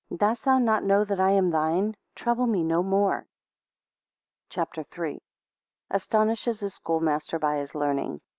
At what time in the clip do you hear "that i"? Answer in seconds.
1.05-1.29